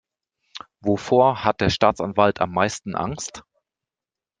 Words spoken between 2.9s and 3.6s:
Angst?